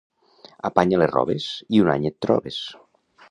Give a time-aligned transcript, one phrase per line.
[0.69, 1.45] Apanya les robes
[1.79, 2.61] i un any et trobes.